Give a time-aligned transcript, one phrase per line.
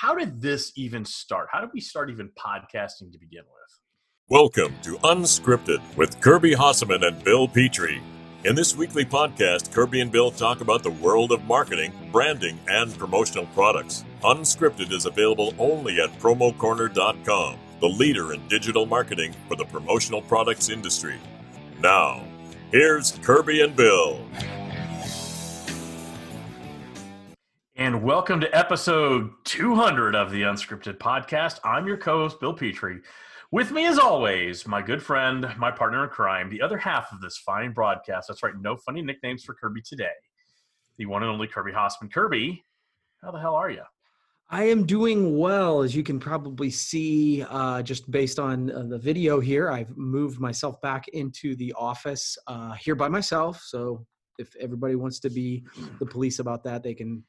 [0.00, 1.48] how did this even start?
[1.50, 3.80] How did we start even podcasting to begin with?
[4.28, 8.00] Welcome to Unscripted with Kirby Hasseman and Bill Petrie.
[8.44, 12.96] In this weekly podcast, Kirby and Bill talk about the world of marketing, branding, and
[12.96, 14.04] promotional products.
[14.22, 20.68] Unscripted is available only at promocorner.com, the leader in digital marketing for the promotional products
[20.68, 21.16] industry.
[21.80, 22.22] Now,
[22.70, 24.24] here's Kirby and Bill.
[27.78, 31.60] And welcome to episode 200 of the Unscripted Podcast.
[31.62, 32.98] I'm your co host, Bill Petrie.
[33.52, 37.20] With me, as always, my good friend, my partner in crime, the other half of
[37.20, 38.26] this fine broadcast.
[38.26, 40.10] That's right, no funny nicknames for Kirby today.
[40.96, 42.12] The one and only Kirby Hasseman.
[42.12, 42.64] Kirby,
[43.22, 43.84] how the hell are you?
[44.50, 48.98] I am doing well, as you can probably see uh, just based on uh, the
[48.98, 49.70] video here.
[49.70, 53.62] I've moved myself back into the office uh, here by myself.
[53.64, 54.04] So
[54.36, 55.62] if everybody wants to be
[56.00, 57.22] the police about that, they can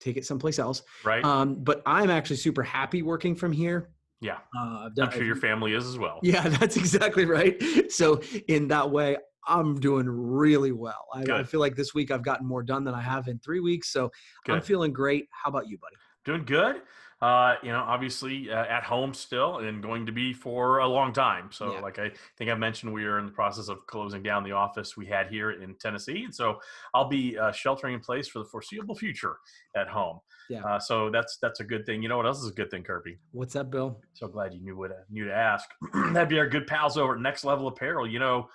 [0.00, 0.82] take it someplace else.
[1.04, 1.24] Right.
[1.24, 3.90] Um, but I'm actually super happy working from here.
[4.20, 4.38] yeah.
[4.58, 6.20] Uh, I'm sure your family is as well.
[6.22, 7.62] Yeah, that's exactly right.
[7.90, 9.16] So in that way,
[9.48, 11.06] I'm doing really well.
[11.14, 13.60] I, I feel like this week I've gotten more done than I have in three
[13.60, 13.92] weeks.
[13.92, 14.10] So
[14.48, 15.28] I'm feeling great.
[15.30, 15.94] How about you, buddy?
[16.24, 16.82] Doing good.
[17.22, 21.14] Uh, you know, obviously uh, at home still and going to be for a long
[21.14, 21.48] time.
[21.50, 21.80] So, Yeah.
[21.80, 24.98] like I think I mentioned, we are in the process of closing down the office
[24.98, 26.24] we had here in Tennessee.
[26.24, 26.58] And so
[26.92, 29.36] I'll be uh, sheltering in place for the foreseeable future
[29.74, 30.20] at home.
[30.50, 30.62] Yeah.
[30.62, 32.02] Uh, so that's that's a good thing.
[32.02, 33.16] You know what else is a good thing, Kirby?
[33.32, 33.98] What's up, Bill?
[34.12, 35.70] So glad you knew what knew to ask.
[36.12, 38.06] That'd be our good pals over at Next Level Apparel.
[38.06, 38.50] You know,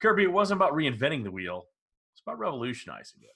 [0.00, 1.66] Kirby, it wasn't about reinventing the wheel;
[2.12, 3.30] it's about revolutionizing it.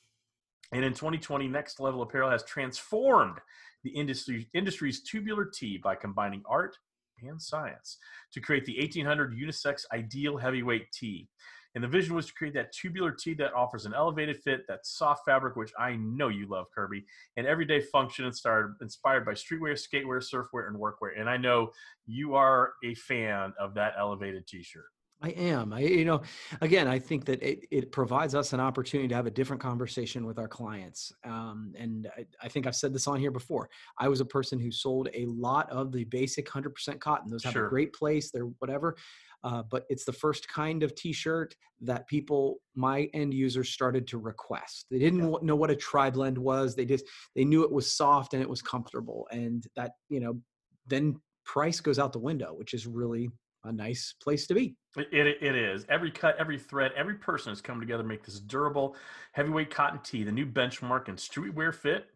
[0.70, 3.38] And in 2020, Next Level Apparel has transformed
[3.84, 6.76] the industry industry's tubular tee by combining art
[7.22, 7.98] and science
[8.32, 11.28] to create the 1800 unisex ideal heavyweight tee.
[11.74, 14.86] And the vision was to create that tubular tee that offers an elevated fit, that
[14.86, 17.04] soft fabric, which I know you love, Kirby,
[17.36, 21.18] and everyday function inspired, inspired by streetwear, skatewear, surfwear, and workwear.
[21.18, 21.70] And I know
[22.06, 24.86] you are a fan of that elevated t-shirt.
[25.20, 25.72] I am.
[25.72, 26.22] I, you know,
[26.60, 30.24] again, I think that it, it provides us an opportunity to have a different conversation
[30.24, 31.12] with our clients.
[31.24, 33.68] Um, and I, I think I've said this on here before.
[33.98, 37.30] I was a person who sold a lot of the basic 100% cotton.
[37.30, 37.66] Those have Sure.
[37.66, 38.30] a great place.
[38.30, 38.96] They're whatever.
[39.42, 44.18] Uh, but it's the first kind of T-shirt that people, my end users, started to
[44.18, 44.86] request.
[44.90, 46.74] They didn't wa- know what a tri blend was.
[46.76, 47.04] They just
[47.36, 50.40] they knew it was soft and it was comfortable, and that you know,
[50.88, 53.30] then price goes out the window, which is really
[53.68, 54.76] a nice place to be.
[54.96, 55.86] It, it, it is.
[55.88, 58.96] Every cut, every thread, every person has come together to make this durable,
[59.32, 62.06] heavyweight cotton tee, the new benchmark in streetwear fit,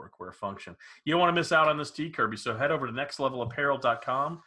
[0.00, 0.76] workwear function.
[1.04, 2.36] You don't want to miss out on this tee, Kirby.
[2.36, 4.42] So head over to nextlevelapparel.com.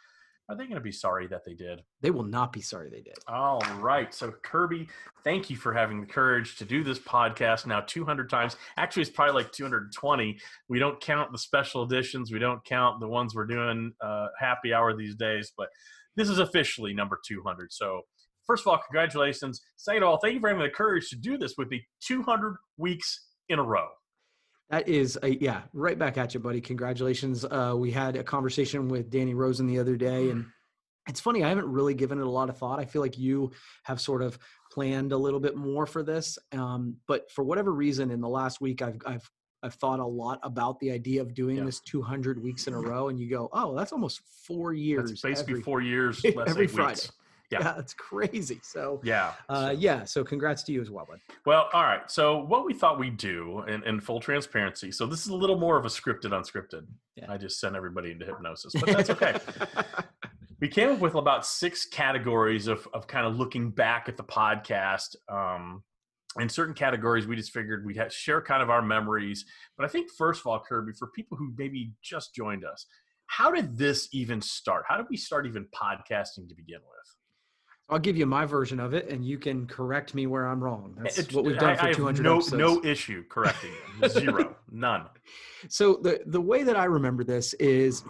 [0.48, 1.82] Are they going to be sorry that they did?
[2.02, 3.18] They will not be sorry they did.
[3.26, 4.14] All right.
[4.14, 4.88] So, Kirby,
[5.24, 8.56] thank you for having the courage to do this podcast now 200 times.
[8.76, 10.38] Actually, it's probably like 220.
[10.68, 14.72] We don't count the special editions, we don't count the ones we're doing uh, happy
[14.72, 15.68] hour these days, but
[16.16, 17.72] this is officially number 200.
[17.72, 18.02] So,
[18.46, 19.60] first of all, congratulations.
[19.76, 22.56] Second of all, thank you for having the courage to do this with me 200
[22.76, 23.86] weeks in a row.
[24.70, 26.60] That is, a, yeah, right back at you, buddy.
[26.60, 27.44] Congratulations.
[27.44, 30.46] Uh, we had a conversation with Danny Rosen the other day, and
[31.08, 31.44] it's funny.
[31.44, 32.80] I haven't really given it a lot of thought.
[32.80, 33.52] I feel like you
[33.84, 34.36] have sort of
[34.72, 38.60] planned a little bit more for this, um, but for whatever reason, in the last
[38.60, 39.30] week, I've I've
[39.66, 41.64] I've thought a lot about the idea of doing Yeah.
[41.64, 45.10] this 200 weeks in a row, and you go, oh, that's almost four years.
[45.10, 46.90] That's basically every, four years, less every Friday.
[46.92, 47.12] weeks.
[47.50, 47.58] Yeah.
[47.60, 48.58] Yeah, it's crazy.
[48.62, 49.32] So, Yeah.
[49.48, 50.04] uh, so- yeah.
[50.04, 51.20] So, congrats to you as well, bud.
[51.44, 52.08] Well, all right.
[52.10, 55.58] So what we thought we'd do, in, in full transparency, so this is a little
[55.58, 56.86] more of a scripted, unscripted.
[57.16, 57.26] Yeah.
[57.30, 59.36] I just sent everybody into hypnosis, but that's okay.
[60.60, 64.24] we came up with about six categories of, of kind of looking back at the
[64.24, 65.14] podcast.
[65.28, 65.82] Um,
[66.40, 69.44] in certain categories, we just figured we'd have, share kind of our memories.
[69.76, 72.86] But I think, first of all, Kirby, for people who maybe just joined us,
[73.26, 74.84] how did this even start?
[74.88, 77.14] How did we start even podcasting to begin with?
[77.88, 80.96] I'll give you my version of it, and you can correct me where I'm wrong.
[80.98, 82.52] Eh, That's It's- what we've done I for have 200 no, episodes.
[82.58, 83.70] No issue correcting.
[84.08, 84.56] Zero.
[84.72, 85.06] None.
[85.68, 88.02] So the the way that I remember this is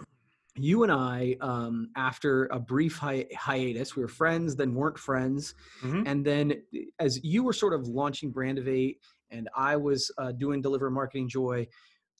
[0.57, 5.55] you and I, um, after a brief hi- hiatus, we were friends, then weren't friends,
[5.81, 6.03] Mhm.
[6.07, 6.63] and then
[6.99, 8.97] as you were sort of launching Brandivate,
[9.29, 11.67] and I was uh, doing Deliver Marketing Joy,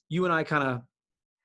[0.08, 0.82] you and I kind of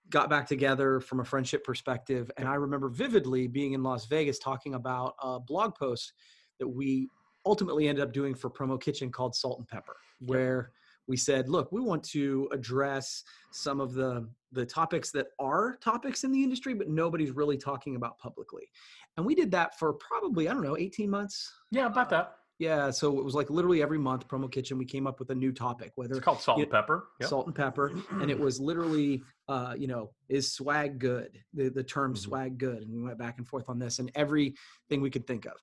[0.09, 4.37] got back together from a friendship perspective, and I remember vividly being in Las Vegas
[4.39, 6.13] talking about a blog post
[6.59, 7.09] that we
[7.45, 10.71] ultimately ended up doing for Promo Kitchen called Salt and Pepper, where
[11.07, 16.23] we said, look, we want to address some of the the topics that are topics
[16.23, 18.69] in the industry, but nobody's really talking about publicly.
[19.17, 21.51] And we did that for probably, I don't know, 18 months.
[21.71, 22.35] Yeah, about that.
[22.59, 25.35] Yeah, so it was like literally every month, Promo Kitchen, we came up with a
[25.35, 27.07] new topic, whether It's called salt you- and pepper.
[27.19, 27.29] Yep.
[27.29, 27.91] salt and pepper,
[28.21, 31.39] and it was literally, uh, you know, is swag good?
[31.55, 32.17] The the term Mhm.
[32.19, 35.45] swag good, and we went back and forth on this and everything we could think
[35.47, 35.53] of.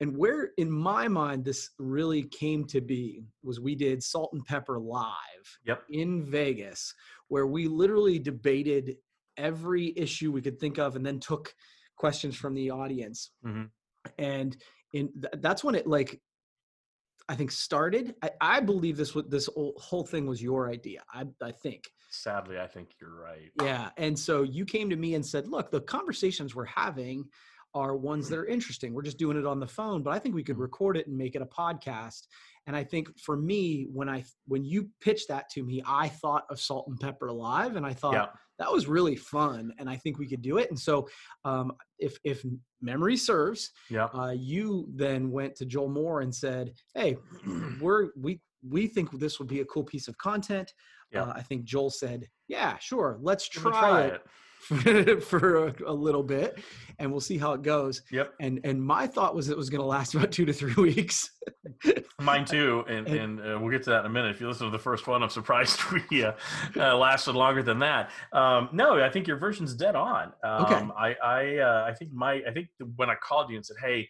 [0.00, 4.44] And where, in my mind, this really came to be was we did Salt and
[4.44, 5.14] Pepper live
[5.64, 5.84] Yep.
[5.90, 6.92] in Vegas,
[7.28, 8.96] where we literally debated
[9.38, 11.54] every issue we could think of, and then took
[11.96, 13.30] questions from the audience.
[13.44, 13.70] Mhm.
[14.18, 14.56] And
[14.92, 16.20] in th- that's when it like
[17.28, 18.14] I think started.
[18.22, 21.02] I, I believe this was this whole whole thing was your idea.
[21.12, 21.84] I I think.
[22.10, 23.50] Sadly, I think you're right.
[23.62, 23.90] Yeah.
[23.96, 27.28] And so you came to me and said, look, the conversations we're having
[27.76, 28.94] are ones that are interesting.
[28.94, 30.60] We're just doing it on the phone, but I think we could Mhm.
[30.60, 32.26] record it and make it a podcast.
[32.66, 36.46] And I think for me, when I when you pitched that to me, I thought
[36.50, 38.28] of Salt and Pepper Live, and I thought Yeah.
[38.58, 40.70] that was really fun, and I think we could do it.
[40.70, 41.06] And so,
[41.44, 42.44] um, if if
[42.80, 44.06] memory serves, Yeah.
[44.06, 47.18] uh, you then went to Joel Moore and said, "Hey,
[47.80, 50.72] we're we we think this would be a cool piece of content."
[51.12, 51.24] Yeah.
[51.24, 54.22] Uh, I think Joel said, "Yeah, sure, let's it try, it,
[55.20, 56.58] for a, a little bit,
[56.98, 58.34] and we'll see how it goes." Yep.
[58.40, 61.30] And and my thought was it was going to last about two to three weeks.
[62.20, 64.30] Mine too, and, And- and uh, we'll get to that in a minute.
[64.34, 65.80] If you listen to the first one, I'm surprised
[66.10, 66.32] we uh,
[66.76, 68.10] uh, lasted longer than that.
[68.32, 70.32] Um, no, I think your version's dead on.
[70.42, 70.74] Um, Okay.
[70.98, 74.08] I I, uh, I think my I think when I called you and said, "Hey,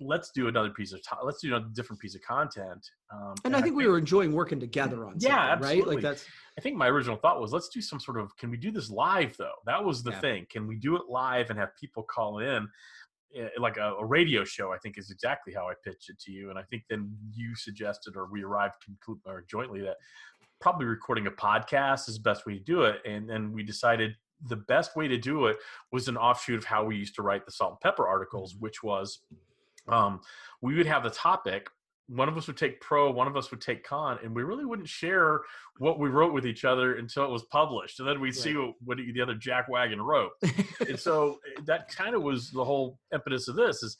[0.00, 3.56] let's do another piece of to- let's do a different piece of content," um, And
[3.56, 5.86] I think we were enjoying working together on Yeah, something, right?
[5.86, 6.26] Like that's
[6.58, 8.90] I think my original thought was let's do some sort of can we do this
[8.90, 9.54] live though?
[9.66, 10.20] That was the Yeah.
[10.20, 10.46] thing.
[10.50, 12.68] Can we do it live and have people call in?
[13.34, 16.32] Eh, Like a, a radio show, I think is exactly how I pitched it to
[16.32, 19.96] you, and I think then you suggested, or we arrived conclu- or jointly that
[20.60, 24.16] probably recording a podcast is the best way to do it, and then we decided
[24.48, 25.56] the best way to do it
[25.92, 28.82] was an offshoot of how we used to write the salt and pepper articles, which
[28.82, 29.20] was
[29.88, 30.20] um,
[30.62, 31.68] we would have the topic
[32.08, 34.64] one of us would take pro one of us would take con and we really
[34.64, 35.40] wouldn't share
[35.78, 38.74] what we wrote with each other until it was published and then we'd see what,
[38.84, 40.30] what the other jackwagon wrote.
[40.88, 43.96] And so eh, that kind of was the whole impetus of this is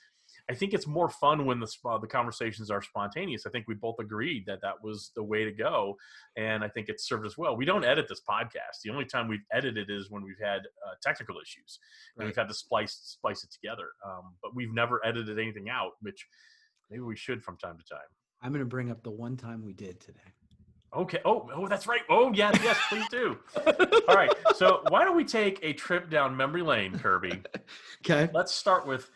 [0.50, 3.74] i think it's more fun when the sp- the conversations are spontaneous i think we
[3.74, 5.96] both agreed that that was the way to go
[6.36, 9.28] and i think it served us well we don't edit this podcast the only time
[9.28, 11.78] we've edited is when we've had uh, technical issues
[12.16, 12.26] and Right.
[12.26, 16.26] we've had to splice splice it together um, but we've never edited anything out which
[16.90, 18.08] maybe we should from time to time
[18.42, 20.20] I'm going to bring up the one time we did today.
[20.94, 21.20] Okay.
[21.24, 22.02] Oh, oh, that's right.
[22.10, 23.38] Oh, yes, yes, please do.
[24.08, 24.30] All right.
[24.54, 27.42] So why don't we take a trip down memory lane, Kirby?
[28.04, 28.30] Okay.
[28.34, 29.10] Let's start with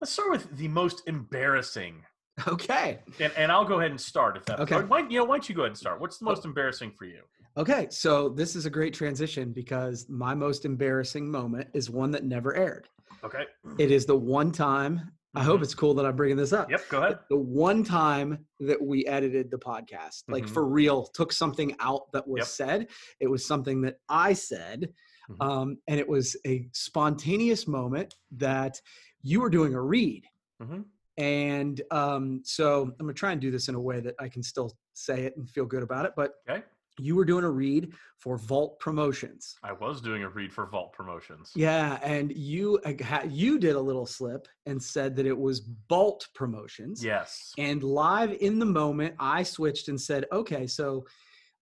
[0.00, 2.04] let's start with the most embarrassing.
[2.48, 3.00] Okay.
[3.18, 4.76] And, and I'll go ahead and start if that's Okay.
[4.80, 6.00] Why, you know, why don't you go ahead and start?
[6.00, 7.20] What's the most embarrassing for you?
[7.58, 7.86] Okay.
[7.90, 12.54] So this is a great transition because my most embarrassing moment is one that never
[12.54, 12.88] aired.
[13.24, 13.44] Okay.
[13.78, 15.10] It is the one time.
[15.34, 15.64] I hope Mhm.
[15.64, 16.70] it's cool that I'm bringing this up.
[16.70, 16.88] Yep.
[16.88, 17.18] Go ahead.
[17.28, 20.50] The one time that we edited the podcast, like Mhm.
[20.50, 22.46] for real, took something out that was Yep.
[22.46, 22.88] said.
[23.20, 24.94] It was something that I said.
[25.30, 25.44] Mhm.
[25.46, 28.80] Um, and it was a spontaneous moment that
[29.22, 30.24] you were doing a read.
[30.62, 30.84] Mhm.
[31.16, 34.28] And um, so I'm going to try and do this in a way that I
[34.28, 36.12] can still say it and feel good about it.
[36.16, 36.62] But Okay.
[36.98, 39.56] you were doing a read for Vault Promotions.
[39.62, 41.52] I was doing a read for Vault Promotions.
[41.54, 46.26] Yeah, and you uh, you did a little slip and said that it was Vault
[46.34, 47.04] Promotions.
[47.04, 47.52] Yes.
[47.58, 51.04] And live in the moment, I switched and said, okay, so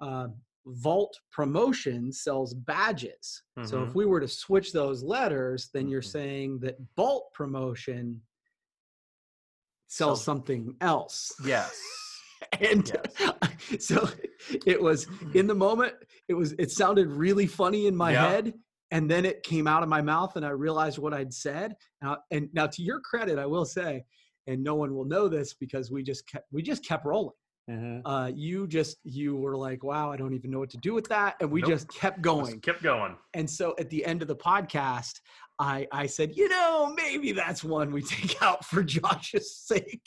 [0.01, 0.29] uh,
[0.69, 3.43] Vault Promotions sells badges.
[3.65, 3.95] So if Mhm.
[3.95, 6.11] we were to switch those letters, then you're Mhm.
[6.13, 8.23] saying that Vault Promotion
[9.87, 11.33] sells Sells- something else.
[11.45, 11.81] Yes.
[12.61, 12.93] and
[13.81, 14.09] so
[14.65, 15.93] it was in the moment
[16.29, 18.29] it was it sounded really funny in my Yeah.
[18.29, 18.55] head
[18.93, 22.19] and then it came out of my mouth and i realized what i'd said now,
[22.31, 24.05] and now to your credit i will say
[24.47, 27.35] and no one will know this because we just kept we just kept rolling
[27.69, 28.01] Mhm.
[28.05, 31.07] uh, you just you were like wow i don't even know what to do with
[31.09, 31.71] that and we Nope.
[31.71, 33.17] just kept Just going kept going.
[33.35, 35.21] and so at the end of the podcast
[35.59, 40.07] i i said you know maybe that's one we take out for josh's sake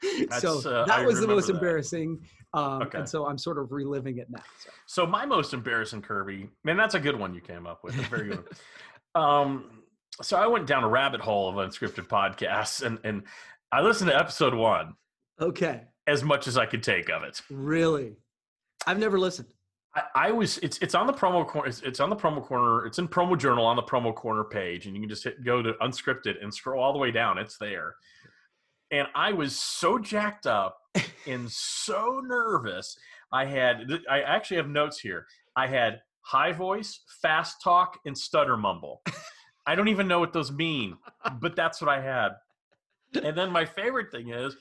[0.02, 1.54] so That's, uh, that I was the most that.
[1.54, 2.20] embarrassing
[2.54, 2.98] um, Okay.
[2.98, 4.70] and so i'm sort of reliving it now so.
[4.86, 7.94] So my most embarrassing Kirby, man, that's a good one you came up with.
[7.94, 8.44] That's very good.
[9.14, 9.82] um,
[10.22, 13.24] so I went down a rabbit hole of unscripted podcasts, and and
[13.70, 14.94] I listened to episode one
[15.40, 17.40] okay as much as I could take of it.
[17.50, 18.16] really
[18.86, 19.48] i've never listened
[19.94, 21.68] I, I was it's it's on the promo corner.
[21.68, 22.86] It's, it's on the promo corner.
[22.86, 25.62] It's in promo journal on the promo corner page, and you can just hit go
[25.62, 27.38] to unscripted and scroll all the way down.
[27.38, 27.94] It's there.
[28.90, 30.78] And I was so jacked up
[31.26, 32.98] and so nervous.
[33.32, 35.26] I had I actually have notes here.
[35.56, 39.02] I had high voice, fast talk, and stutter mumble.
[39.66, 40.96] I don't even know what those mean,
[41.40, 42.30] but that's what I had.
[43.24, 44.54] And then my favorite thing is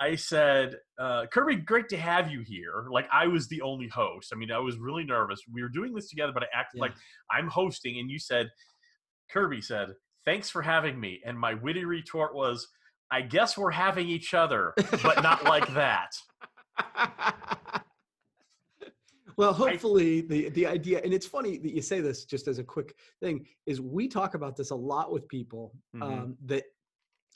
[0.00, 2.86] I said, uh, Kirby, great to have you here.
[2.90, 4.32] Like I was the only host.
[4.32, 5.40] I mean, I was really nervous.
[5.50, 6.82] We were doing this together, but I acted Yeah.
[6.82, 6.94] like
[7.30, 8.50] I'm hosting, and you said,
[9.30, 12.68] Kirby said, "Thanks for having me." And my witty retort was,
[13.10, 16.10] "I guess we're having each other, but not like that."
[19.36, 22.64] well, hopefully the the idea, and it's funny that you say this just as a
[22.64, 26.02] quick thing, is we talk about this a lot with people Mhm.
[26.02, 26.64] um, that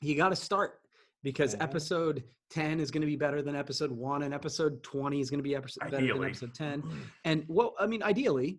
[0.00, 0.80] you got to start
[1.22, 1.62] because Mhm.
[1.62, 5.38] episode 10 is going to be better than episode 1 and episode 20 is going
[5.38, 6.82] to be episode, better than episode 10
[7.25, 8.58] and well i mean ideally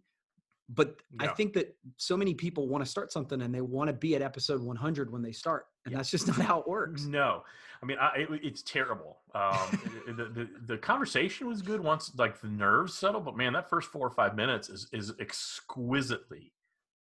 [0.69, 3.93] but i think that so many people want to start something and they want to
[3.93, 7.05] be at episode 100 when they start and that's just not how it works.
[7.05, 7.43] No,
[7.81, 9.21] I mean, I, it, it's terrible.
[9.33, 9.57] Um,
[10.05, 13.89] the, the the conversation was good once like the nerves settle, but man, that first
[13.89, 16.53] four or five minutes is is exquisitely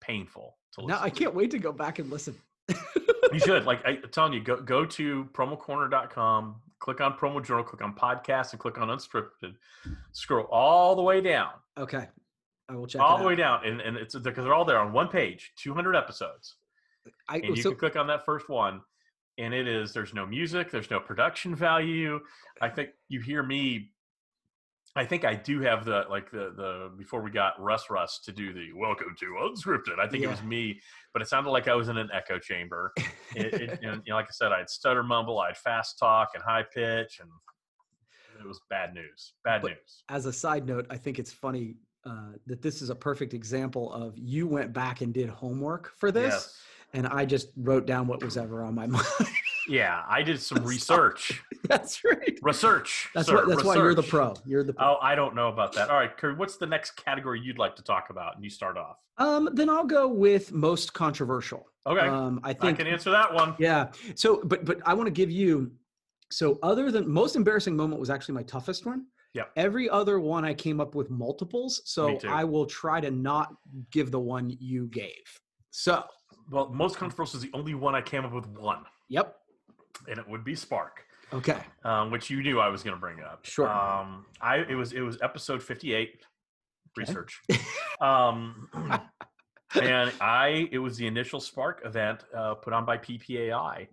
[0.00, 0.88] painful to listen.
[0.98, 2.34] now i can't wait to go back and listen
[3.32, 7.64] You should like I, I'm telling you, go go to promocorner.com, click on promo journal,
[7.64, 9.54] click on podcast, and click on unscripted.
[10.12, 12.08] Scroll all the way down, okay
[12.70, 14.92] i will check all the way down, and and it's because they're all there on
[14.92, 16.56] one page, 200 episodes,
[17.28, 18.80] I, and you so, can click on that first one,
[19.38, 22.20] and it is there's no music, there's no production value.
[22.60, 23.90] I think you hear me.
[24.96, 28.32] I think I do have the like the the before we got Russ Russ to
[28.32, 30.00] do the welcome to unscripted.
[30.00, 30.80] I think it was me,
[31.12, 32.92] but it sounded like I was in an echo chamber.
[33.36, 36.42] It, it, and, you know, like I said, I'd stutter mumble, I'd fast talk and
[36.42, 37.30] high pitch, and
[38.40, 39.34] it was bad news.
[39.44, 40.02] Bad But- news.
[40.08, 43.92] as a side note i think it's funny uh, that this is a perfect example
[43.92, 46.58] of you went back and did homework for this Yes.
[46.94, 49.04] and i just wrote down what was ever on my mind
[49.68, 51.42] Yeah, I did some research.
[51.64, 53.08] that's right Research.
[53.14, 55.48] that's sir, what that's why you're the pro you're the pro Oh, I don't know
[55.48, 55.90] about that.
[55.90, 58.34] All right, Kirby, what's the next category you'd like to talk about?
[58.34, 58.96] And you start off.
[59.18, 61.66] Um, then I'll go with most controversial.
[61.86, 63.54] Okay, Um, I think I can answer that one.
[63.58, 63.88] Yeah.
[64.14, 65.70] So, but but I want to give you.
[66.30, 69.06] So, other than most embarrassing moment was actually my toughest one.
[69.34, 69.44] Yeah.
[69.56, 71.82] Every other one I came up with multiples.
[71.84, 72.18] So.
[72.28, 73.54] I will try to not
[73.90, 75.12] give the one you gave.
[75.70, 76.04] So,
[76.50, 79.39] Well, most controversial is the only one I came up with one, yep.
[80.08, 81.04] And it would be Spark.
[81.32, 81.60] Okay.
[81.84, 83.46] um, which you knew I was going to bring up.
[83.46, 83.68] Sure.
[83.68, 86.24] Um, I it was it was episode fifty eight.
[86.98, 87.08] Okay.
[87.08, 87.40] Research.
[88.00, 88.68] um,
[89.80, 93.86] and I it was the initial Spark event uh, put on by PPAI,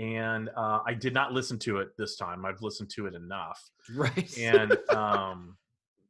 [0.00, 2.44] and uh, I did not listen to it this time.
[2.44, 3.62] I've listened to it enough,
[3.94, 4.36] Right.
[4.38, 5.56] and um,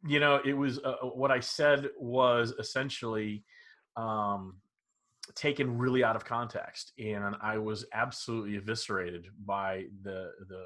[0.06, 3.44] you know it was uh, what I said was essentially.
[3.96, 4.56] Um,
[5.34, 10.64] taken really out of context and i was absolutely eviscerated by the the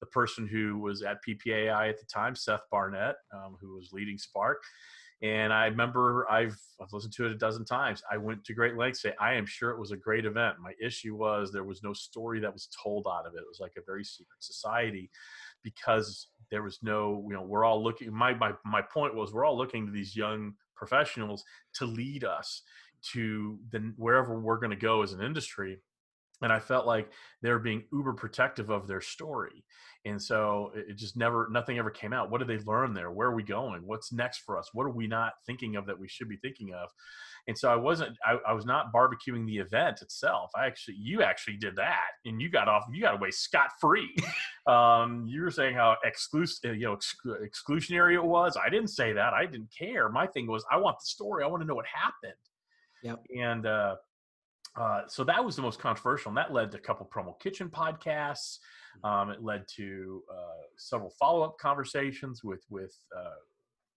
[0.00, 4.18] the person who was at ppai at the time seth barnett um, who was leading
[4.18, 4.62] spark.
[5.22, 8.02] And i remember I've, I've listened to it a dozen times.
[8.10, 10.56] I went to great lengths say i am sure it was a great event.
[10.60, 13.38] My issue was there was no story that was told out of it.
[13.38, 15.10] It was like a very secret society
[15.62, 19.46] because there was no you know we're all looking my my, my point was we're
[19.46, 21.42] all looking to these young professionals
[21.74, 22.62] to lead us
[23.12, 25.78] to the wherever we're going to go as an industry
[26.42, 27.10] and i felt like
[27.42, 29.64] they were being uber protective of their story
[30.06, 32.30] and so it just never nothing ever came out.
[32.30, 33.10] What did they learn there?
[33.10, 33.82] Where are we going?
[33.86, 34.70] What's next for us?
[34.74, 36.90] What are we not thinking of that we should be thinking of?
[37.48, 40.50] And so i wasn't i, I was not barbecuing the event itself.
[40.54, 44.16] I actually you actually did that and you got off you got away scot-free.
[44.66, 48.56] Um, you were saying how exclusive you know exclu- exclusionary it was.
[48.56, 49.34] I didn't say that.
[49.34, 50.08] I didn't care.
[50.08, 51.44] My thing was i want the story.
[51.44, 52.32] I want to know what happened
[53.04, 53.24] Yep.
[53.38, 53.96] and uh,
[54.76, 57.68] uh, so that was the most controversial, and that led to a couple promo kitchen
[57.70, 58.58] podcasts.
[59.04, 63.30] Um, it led to uh, several follow up conversations with with uh,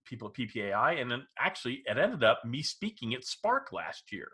[0.05, 4.29] people at PPAI, and then actually it ended up me speaking at Spark last year.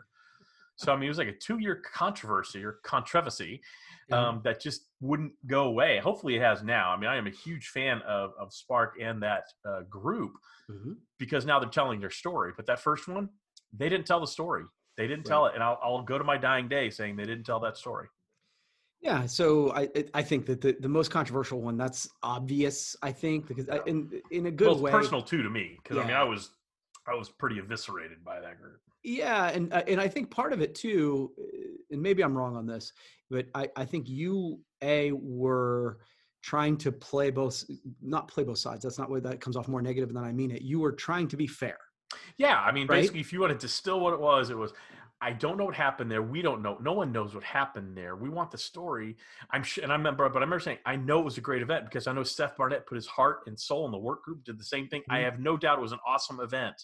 [0.75, 3.61] So I mean, it was like a two year controversy or controversy
[4.09, 4.27] Yeah.
[4.29, 5.99] um, that just wouldn't go away.
[5.99, 6.89] Hopefully, it has now.
[6.91, 10.33] I mean, I am a huge fan of of Spark and that uh, group
[10.69, 10.97] Mhm.
[11.19, 12.51] because now they're telling their story.
[12.57, 13.29] But that first one,
[13.77, 14.63] they didn't tell the story.
[14.97, 17.45] They didn't tell it, and I'll, I'll go to my dying day saying they didn't
[17.45, 18.07] tell that story.
[19.01, 22.95] Yeah, so I I think that the, the most controversial one that's obvious.
[23.01, 24.91] I think because I, in in a good well, it's way.
[24.91, 26.51] personal too to me because I mean I was
[27.05, 28.79] I was pretty eviscerated by that group.
[29.03, 31.31] Yeah, and uh, and I think part of it too,
[31.91, 32.93] and maybe I'm wrong on this,
[33.29, 35.97] but I I think you a were
[36.41, 37.63] trying to play both,
[38.01, 38.83] not play both sides.
[38.83, 40.61] That's not where that comes off more negative than I mean it.
[40.61, 41.77] You were trying to be fair.
[42.37, 43.01] Yeah, I mean, Right?
[43.01, 44.73] basically, if you want to distill what it was, it was.
[45.21, 46.21] I don't know what happened there.
[46.21, 46.77] We don't know.
[46.81, 48.17] No one knows what happened there.
[48.17, 49.15] We want the story.
[49.51, 51.61] I'm sure, and I remember, but I remember saying, I know it was a great
[51.61, 54.43] event because I know Seth Barnett put his heart and soul in the work group,
[54.43, 55.01] did the same thing.
[55.09, 55.23] I Mhm.
[55.23, 56.75] have no doubt it was an awesome event.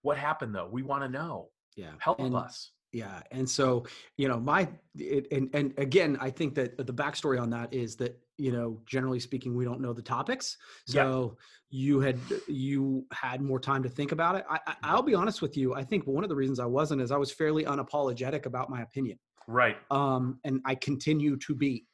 [0.00, 0.68] What happened though?
[0.68, 1.50] We want to know.
[1.74, 2.72] Yeah, Help and, us.
[2.96, 3.84] Yeah, and so
[4.16, 7.94] you know my it, and and again, I think that the backstory on that is
[7.96, 10.56] that you know generally speaking, we don't know the topics.
[10.86, 11.36] So
[11.68, 14.46] you had you had more time to think about it.
[14.48, 15.74] I, I, I'll be honest with you.
[15.74, 18.80] I think one of the reasons I wasn't is I was fairly unapologetic about my
[18.80, 19.76] opinion, Right.
[19.90, 21.84] um, and I continue to be.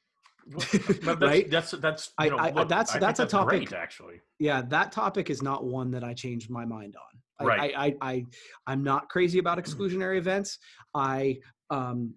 [1.04, 1.50] But that's, right?
[1.50, 4.20] That's that's I- you know, I- look, that's- I that's a topic- great, actually.
[4.38, 7.11] yeah that topic is not one that i changed my mind on I,
[7.44, 7.72] Right.
[7.76, 8.26] I, I, I
[8.66, 10.58] i'm not crazy about exclusionary events.
[10.94, 11.38] I
[11.70, 12.14] um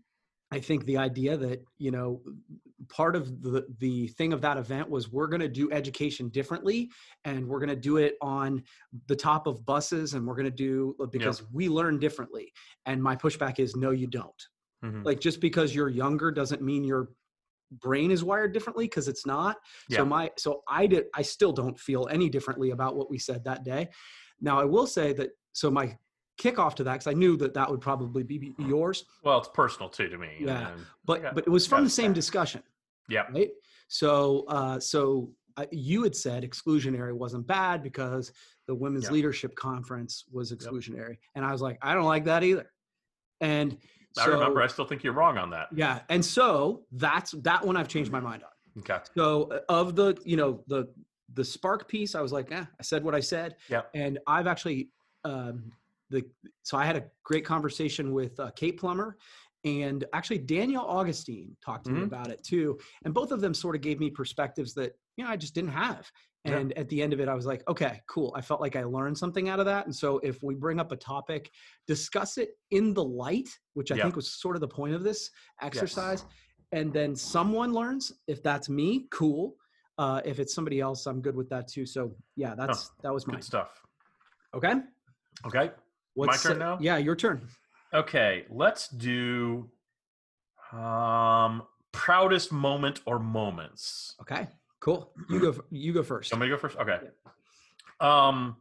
[0.51, 2.21] i think the idea that you know
[2.89, 6.89] part of the the thing of that event was we're going to do education differently
[7.23, 8.61] and we're going to do it on
[9.07, 12.51] the top of buses and we're going to do uh, because we learn differently.
[12.85, 14.41] And my pushback is no you don't.
[14.83, 15.05] Mhm.
[15.05, 17.09] like just because you're younger doesn't mean your
[17.71, 19.57] brain is wired differently because it's not.
[19.89, 19.99] Yeah.
[19.99, 23.43] so my so i did i still don't feel any differently about what we said
[23.45, 23.89] that day
[24.41, 25.97] now i will say that so my
[26.41, 29.89] kickoff to that because i knew that that would probably be yours Well, it's personal
[29.89, 30.35] too to me.
[30.39, 32.13] Yeah, and- but Yeah, but it was from the same fair.
[32.15, 32.63] discussion
[33.09, 33.23] yeah.
[33.33, 33.51] right
[33.87, 38.33] so uh so uh, you had said exclusionary wasn't bad because
[38.67, 39.11] the women's Yeah.
[39.11, 42.71] leadership conference was exclusionary and i was like i don't like that either
[43.41, 43.77] and
[44.17, 44.61] I so- remember.
[44.61, 45.67] I still think you're wrong on that.
[45.73, 48.49] yeah and so that's that one i've changed my mind on
[48.79, 48.97] Okay.
[49.15, 50.89] so uh, of the you know the
[51.33, 53.81] the spark piece i was like eh, i said what i said Yeah.
[53.93, 54.89] and i've actually
[55.23, 55.71] um
[56.09, 56.23] the
[56.63, 59.17] so i had a great conversation with uh, kate plummer
[59.63, 62.05] and actually danielle augustine talked to me Mhm.
[62.05, 65.29] about it too and both of them sort of gave me perspectives that you know
[65.31, 66.09] i just didn't have
[66.45, 66.57] Yeah.
[66.57, 68.83] and at the end of it i was like okay cool i felt like i
[68.83, 71.49] learned something out of that and so if we bring up a topic
[71.87, 74.03] discuss it in the light which i Yeah.
[74.03, 76.25] think was sort of the point of this exercise
[76.71, 79.55] and then someone learns if that's me cool
[79.97, 83.25] uh, if it's somebody else i'm good with that too so yeah that's that was
[83.27, 83.81] mine Good stuff.
[84.53, 84.75] okay
[85.45, 85.71] Okay.
[86.15, 86.77] What's turn uh, now?
[86.81, 87.47] yeah your turn
[87.93, 88.45] Okay.
[88.49, 89.69] Let's do
[90.73, 94.15] um proudest moment or moments.
[94.21, 94.47] okay
[94.81, 96.77] cool you go you go first You want me to go first?
[96.77, 96.99] Okay.
[98.01, 98.57] Um,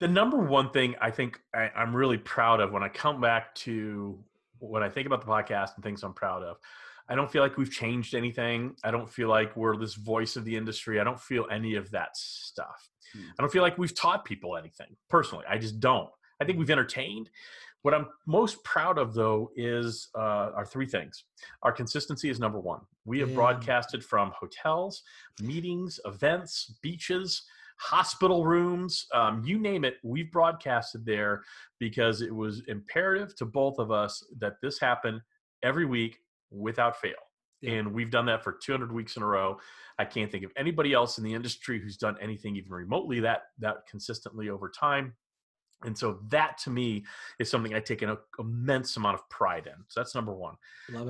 [0.00, 3.54] the number one thing I think I, I'm really proud of when I come back
[3.66, 4.18] to
[4.58, 6.56] when I think about the podcast and things I'm proud of,
[7.08, 8.74] I don't feel like we've changed anything.
[8.82, 11.00] I don't feel like we're this voice of the industry.
[11.00, 12.88] I don't feel any of that stuff.
[13.12, 13.20] Hmm.
[13.38, 15.44] I don't feel like we've taught people anything personally.
[15.48, 16.08] I just don't.
[16.40, 17.30] I think we've entertained.
[17.82, 21.24] What I'm most proud of, though, is uh, our three things.
[21.62, 22.80] Our consistency is number one.
[23.04, 23.34] We have Yeah.
[23.36, 25.02] broadcasted from hotels,
[25.42, 27.42] meetings, events, beaches,
[27.78, 29.96] hospital rooms, um, you name it.
[30.02, 31.42] We've broadcasted there
[31.78, 35.20] because it was imperative to both of us that this happen
[35.62, 36.20] every week
[36.54, 37.12] without fail.
[37.60, 37.74] Yeah.
[37.74, 39.58] And we've done that for 200 weeks in a row.
[39.98, 43.42] I can't think of anybody else in the industry who's done anything even remotely that
[43.60, 45.14] that consistently over time.
[45.84, 47.04] And so that to me
[47.38, 49.84] is something I take an immense amount of pride in.
[49.88, 50.54] So that's number one.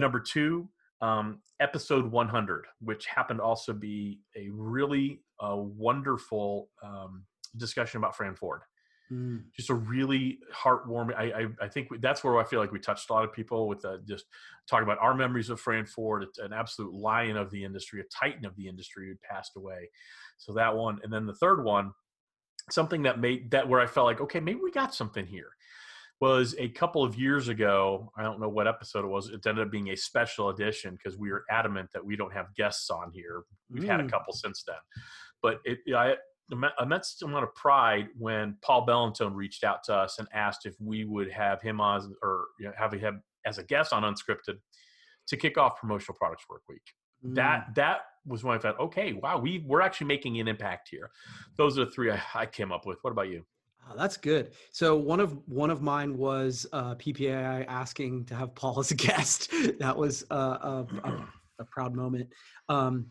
[0.01, 0.69] Number two,
[1.01, 7.25] um, episode 100, which happened to also be a really uh, wonderful um,
[7.57, 8.63] discussion about Fran Ford.
[9.13, 11.15] Mm, Just a really heartwarming.
[11.17, 13.33] I, I, I think we, that's where I feel like we touched a lot of
[13.33, 14.25] people with uh, just
[14.69, 18.47] talking about our memories of Fran Ford, an absolute lion of the industry, a titan
[18.47, 19.91] of the industry who passed away.
[20.39, 21.93] So that one, and then the third one,
[22.71, 25.51] something that made that where I felt like, okay, maybe we got something here
[26.21, 28.11] was a couple of years ago.
[28.17, 29.29] I don't know what episode it was.
[29.29, 32.55] It ended up being a special edition because we were adamant that we don't have
[32.55, 33.43] guests on here.
[33.69, 34.11] We've had a Mm.
[34.11, 34.77] couple since then,
[35.43, 36.17] but it, I
[36.51, 41.05] immense amount of pride when Paul Bellantone reached out to us and asked if we
[41.05, 44.59] would have him on or you know, have him as a guest on Unscripted
[45.29, 46.83] to kick off Promotional Products Work Week
[47.25, 47.35] mm.
[47.35, 51.11] that that was when I thought, okay, wow, we we're actually making an impact here.
[51.57, 52.99] Those are the three I, I came up with.
[53.03, 53.45] What about you?
[53.91, 54.53] Oh, that's good.
[54.73, 58.95] So one of one of mine was uh, PPAI asking to have Paul as a
[58.95, 59.51] guest.
[59.79, 61.29] that was uh, a, a,
[61.61, 62.31] a proud moment.
[62.69, 63.07] Um,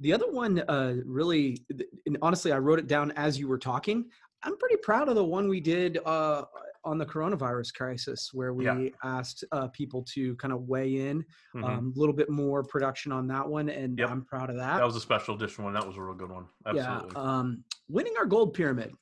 [0.00, 1.58] the other one, uh, really,
[2.06, 4.04] and honestly, I wrote it down as you were talking.
[4.42, 6.44] I'm pretty proud of the one we did uh,
[6.84, 8.88] on the coronavirus crisis, where we Yeah.
[9.02, 11.96] asked uh, people to kind of weigh in a Mhm.
[11.96, 14.10] little bit more production on that one, and Yep.
[14.10, 15.72] I'm proud of that That was a special edition one.
[15.72, 16.46] That was a real good one.
[16.66, 17.10] Absolutely.
[17.16, 18.92] Yeah, um, winning our gold pyramid.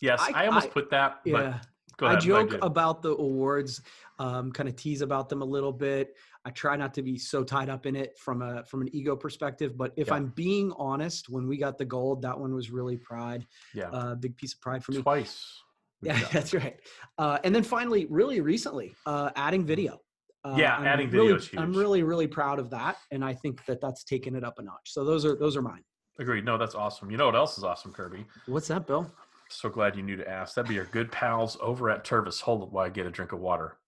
[0.00, 1.20] yes, I- I, almost I- put that.
[1.24, 1.60] But Yeah.
[1.96, 2.22] go I ahead.
[2.22, 3.82] joke about the awards,
[4.20, 6.16] um, kind of tease about them a little bit.
[6.44, 9.16] I try not to be so tied up in it from a from an ego
[9.16, 9.76] perspective.
[9.76, 10.14] But if Yeah.
[10.14, 14.14] I'm being honest, when we got the gold, that one was really pride, yeah, uh,
[14.14, 15.02] big piece of pride for me.
[15.02, 15.62] twice.
[16.00, 16.78] Yeah, that's right.
[17.18, 20.00] Uh, and then finally, really recently, uh, adding video.
[20.44, 23.34] Uh, Yeah, I'm adding video really, is I'm really, really proud of that, and I
[23.34, 24.92] think that that's taken it up a notch.
[24.92, 25.82] So those are those are mine.
[26.20, 26.44] Agreed.
[26.44, 27.10] No, that's awesome.
[27.10, 28.24] You know what else is awesome, Kirby?
[28.46, 29.12] What's that, Bill?
[29.50, 30.54] So glad you knew to ask.
[30.54, 32.40] That'd be our good pals over at Tervis.
[32.42, 33.78] Hold it while I get a drink of water.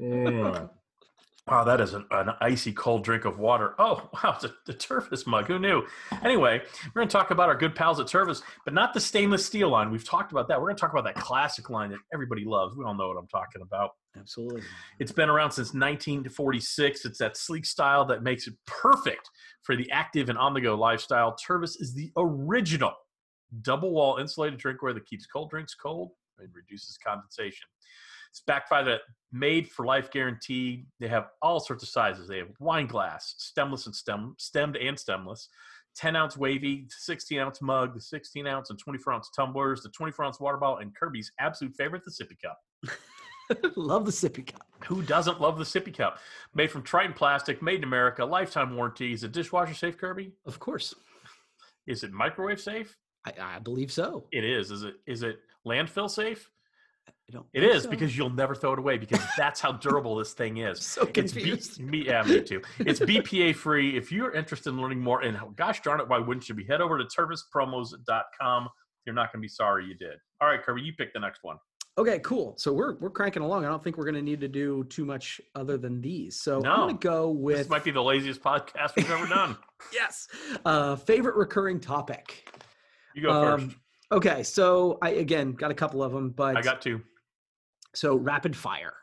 [0.00, 0.68] Mm.
[1.48, 3.76] Wow, that is an, an, icy cold drink of water.
[3.78, 5.46] Oh, wow, it's a, the Tervis mug.
[5.46, 5.84] Who knew?
[6.24, 9.46] Anyway, we're going to talk about our good pals at Tervis, but not the stainless
[9.46, 9.92] steel line.
[9.92, 10.60] We've talked about that.
[10.60, 12.76] We're going to talk about that classic line that everybody loves.
[12.76, 13.90] We all know what I'm talking about.
[14.18, 14.62] Absolutely.
[14.98, 17.04] It's been around since 1946.
[17.04, 19.30] It's that sleek style that makes it perfect
[19.62, 21.36] for the active and on the go lifestyle.
[21.48, 22.92] Tervis is the original
[23.62, 27.68] double wall insulated drinkware that keeps cold drinks cold and reduces condensation.
[28.36, 28.98] It's backed by the
[29.32, 30.84] made for life guarantee.
[31.00, 32.28] They have all sorts of sizes.
[32.28, 35.48] They have wine glass, stemless and stem, stemmed and stemless,
[35.96, 40.26] 10 ounce wavy, 16 ounce mug, the 16 ounce and 24 ounce tumblers, the 24
[40.26, 42.58] ounce water bottle, and Kirby's absolute favorite, the sippy cup.
[43.76, 44.66] love the sippy cup.
[44.84, 46.18] Who doesn't love the sippy cup?
[46.54, 49.14] Made from Tritan plastic, made in America, lifetime warranty.
[49.14, 50.32] Is it dishwasher safe, Kirby?
[50.44, 50.94] Of course.
[51.86, 52.98] Is it microwave safe?
[53.24, 54.26] I, I believe so.
[54.30, 54.70] It is.
[54.70, 56.50] Is it is it landfill safe?
[57.32, 57.90] Don't it is so.
[57.90, 60.84] because you'll never throw it away because that's how durable this thing is.
[60.84, 61.70] so confused.
[61.70, 62.62] It's B, me, yeah, me too.
[62.78, 63.96] It's BPA free.
[63.96, 66.64] If you're interested in learning more, and gosh darn it, why wouldn't you be?
[66.64, 68.68] Head over to tervispromos.com.
[69.04, 70.18] You're not going to be sorry you did.
[70.40, 71.56] All right, Kirby, you pick the next one.
[71.98, 72.54] Okay, cool.
[72.58, 73.64] So we're we're cranking along.
[73.64, 76.38] I don't think we're going to need to do too much other than these.
[76.38, 76.70] So no.
[76.70, 77.56] I'm going to go with.
[77.56, 79.56] This might be the laziest podcast we've ever done.
[79.92, 80.28] yes.
[80.64, 82.50] Uh, favorite recurring topic.
[83.14, 83.76] You go um, first.
[84.12, 87.00] Okay, so I again got a couple of them, but I got two.
[87.96, 88.94] So rapid fire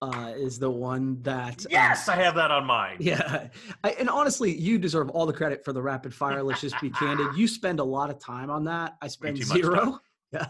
[0.00, 1.66] uh, is the one that.
[1.70, 2.96] Yes, um, I have that on mine.
[3.00, 3.48] Yeah,
[3.84, 6.42] I, and honestly, you deserve all the credit for the rapid fire.
[6.42, 7.36] Let's just be candid.
[7.36, 8.96] You spend a lot of time on that.
[9.02, 10.00] I spend zero.
[10.30, 10.44] Yeah,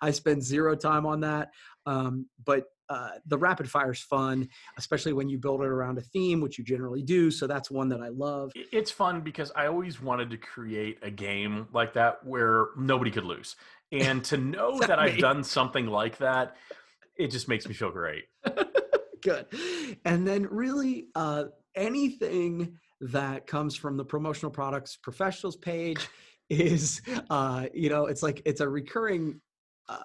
[0.00, 1.50] I spend zero time on that.
[1.84, 6.00] Um, but uh, the rapid fire is fun, especially when you build it around a
[6.00, 7.30] theme, which you generally do.
[7.30, 8.52] So that's one that I love.
[8.54, 13.26] It's fun because I always wanted to create a game like that where nobody could
[13.26, 13.56] lose.
[13.92, 16.56] And to know that, that I've done something like that
[17.18, 18.24] it just makes me feel great.
[19.22, 19.46] Good.
[20.04, 26.08] And then really uh, anything that comes from the promotional products professionals page
[26.50, 27.00] is
[27.30, 29.40] uh, you know it's like it's a recurring
[29.88, 29.98] uh,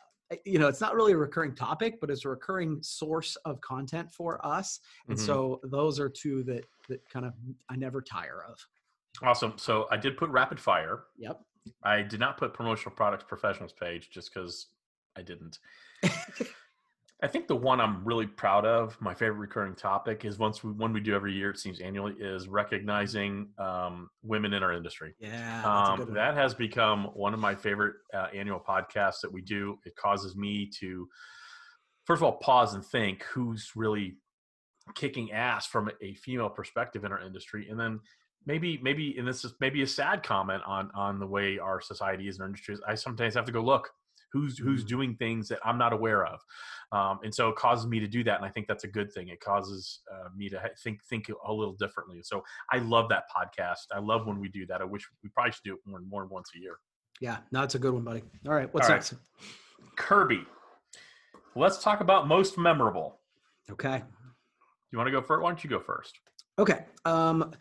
[0.46, 4.12] you know it's not really a recurring topic but it's a recurring source of content
[4.12, 5.26] for us and mm-hmm.
[5.26, 7.34] so those are two that that kind of
[7.70, 8.60] i never tire of
[9.24, 11.40] awesome so i did put rapid fire yep
[11.84, 14.68] i did not put promotional products professionals page just because
[15.18, 15.60] i didn't
[17.24, 20.74] I think the one I'm really proud of, my favorite recurring topic, is once we
[20.74, 21.52] one we do every year.
[21.52, 25.16] It seems annually is recognizing um, women in our industry.
[25.20, 29.80] Yeah, um, that has become one of my favorite uh, annual podcasts that we do.
[29.86, 31.08] It causes me to,
[32.04, 34.18] first of all, pause and think who's really
[34.94, 38.02] kicking ass from a female perspective in our industry, and then
[38.46, 42.28] maybe maybe and this is maybe a sad comment on on the way our society
[42.28, 42.74] is in our industry.
[42.74, 43.92] is, I sometimes have to go look
[44.34, 44.88] who's who's mm-hmm.
[44.88, 46.40] doing things that I'm not aware of,
[46.92, 49.14] um, and so it causes me to do that, and I think that's a good
[49.14, 49.30] thing.
[49.30, 52.22] It causes uh, me to think think a little differently.
[52.24, 53.86] So I love that podcast.
[53.94, 54.82] I love when we do that.
[54.82, 56.78] I wish we probably should do it more and more once a year.
[57.22, 58.24] Yeah, no, it's a good one, buddy.
[58.48, 58.98] All right, what's All right.
[58.98, 59.14] next?
[59.96, 60.46] Kirby.
[61.56, 63.20] Let's talk about most memorable.
[63.72, 64.02] Okay.
[64.92, 65.42] You want to go first?
[65.42, 66.20] Why don't you go first?
[66.60, 66.86] Okay.
[67.06, 67.54] Um,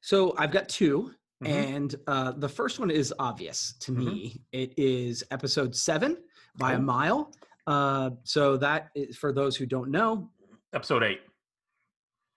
[0.00, 1.74] so I've got 2 Mm-hmm.
[1.74, 4.04] And uh, the first one is obvious to mm-hmm.
[4.04, 4.42] me.
[4.52, 6.16] It is episode seven
[6.56, 7.32] by a mile.
[7.66, 10.30] Uh, so that is for those who don't know.
[10.74, 11.20] Episode eight.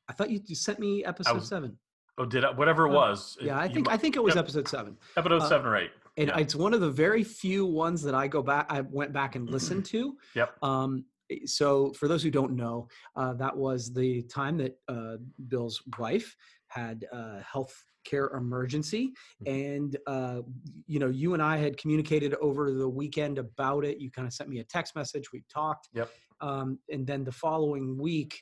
[0.07, 1.77] I thought you, you sent me episode was, seven.
[2.17, 2.51] Oh, did I?
[2.51, 3.37] Whatever it uh, was.
[3.41, 4.43] Yeah, I think I think it was yep.
[4.43, 4.97] episode seven.
[5.17, 5.91] Episode uh, seven or eight.
[6.17, 6.39] And yeah.
[6.39, 8.67] it's one of the very few ones that I go back.
[8.69, 10.17] I went back and listened to.
[10.35, 10.57] Yep.
[10.61, 11.05] Um,
[11.45, 15.15] so for those who don't know, uh, that was the time that uh,
[15.47, 16.35] Bill's wife
[16.67, 19.77] had uh, health care emergency mm-hmm.
[19.77, 20.41] and uh,
[20.87, 24.33] you know you and i had communicated over the weekend about it you kind of
[24.33, 26.09] sent me a text message we talked yep
[26.41, 28.41] um, and then the following week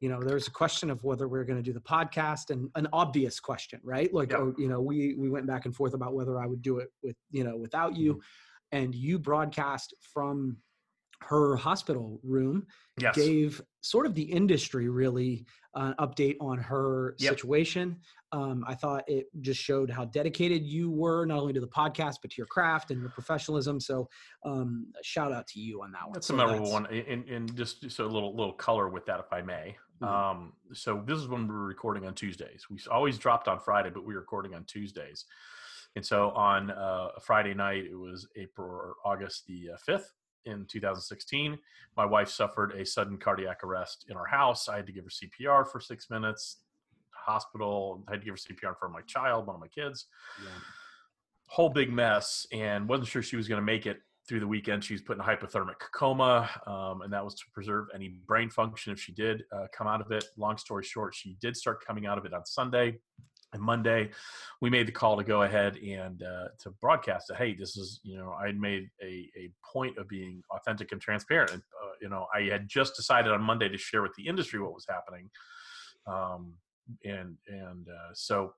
[0.00, 2.88] you know there's a question of whether we're going to do the podcast and an
[2.92, 4.40] obvious question right like yep.
[4.40, 6.88] oh, you know we we went back and forth about whether i would do it
[7.02, 8.78] with you know without you mm-hmm.
[8.78, 10.56] and you broadcast from
[11.28, 12.66] her hospital room
[12.98, 13.14] yes.
[13.14, 17.30] gave sort of the industry really an uh, update on her yep.
[17.30, 17.96] situation
[18.32, 22.16] um, I thought it just showed how dedicated you were, not only to the podcast,
[22.22, 23.78] but to your craft and your professionalism.
[23.78, 24.08] So,
[24.42, 26.14] um, shout out to you on that one.
[26.14, 26.86] That's so a memorable that's, one.
[26.86, 29.76] And, and just so a little little color with that, if I may.
[30.02, 30.04] Mm-hmm.
[30.04, 32.66] Um, so this is when we were recording on Tuesdays.
[32.70, 35.26] We always dropped on Friday, but we were recording on Tuesdays.
[35.94, 40.10] And so on uh, a Friday night, it was April or August the uh, fifth
[40.46, 41.58] in 2016.
[41.96, 44.68] My wife suffered a sudden cardiac arrest in our house.
[44.68, 46.58] I had to give her CPR for six minutes
[47.24, 48.04] hospital.
[48.08, 50.06] I had to give her CPR for my child, one of my kids.
[50.42, 50.50] Yeah.
[51.46, 54.84] Whole big mess, and wasn't sure she was going to make it through the weekend
[54.84, 58.48] she was put in a hypothermic coma, um, and that was to preserve any brain
[58.48, 60.24] function if she did uh, come out of it.
[60.36, 62.98] Long story short, she did start coming out of it on Sunday.
[63.52, 64.10] And Monday,
[64.60, 67.36] we made the call to go ahead and uh, to broadcast it.
[67.36, 71.00] Hey, this is you know I had made a, a point of being authentic and
[71.00, 71.52] transparent.
[71.52, 74.58] And uh, you know I had just decided on Monday to share with the industry
[74.60, 75.28] what was happening,
[76.06, 76.54] um,
[77.04, 78.54] and and uh, so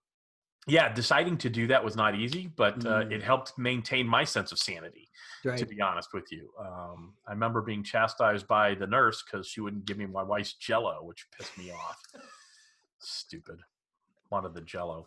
[0.67, 3.13] yeah, deciding to do that was not easy, but uh, Mm.
[3.13, 5.11] it helped maintain my sense of sanity.
[5.59, 9.61] To be honest with you, um, I remember being chastised by the nurse because she
[9.61, 12.01] wouldn't give me my wife's Jello, which pissed me off.
[12.99, 13.61] Stupid.
[14.31, 15.07] Wanted the Jello.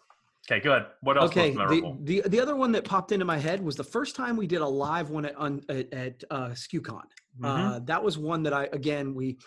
[0.49, 0.85] Okay, good.
[1.01, 1.51] What else Okay.
[1.51, 4.37] was The, the the other one that popped into my head was the first time
[4.37, 7.03] we did a live one at on, at, at uh, SKUCon.
[7.41, 7.43] Mhm.
[7.75, 9.37] Uh, that was one that I again we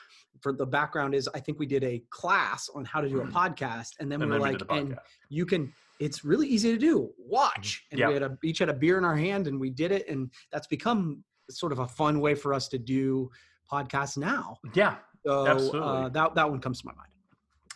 [0.43, 3.27] for the background is I think we did a class on how to do a
[3.27, 5.73] podcast, and then and we then were we like, and you can.
[6.01, 7.11] It's really easy to do.
[7.19, 8.09] Watch, and Yeah.
[8.09, 10.31] we had a each had a beer in our hand, and we did it, and
[10.51, 13.31] that's become sort of a fun way for us to do
[13.71, 14.57] podcasts now.
[14.75, 14.97] Yeah.
[15.27, 15.81] So Absolutely.
[15.81, 17.11] Uh, that that one comes to my mind.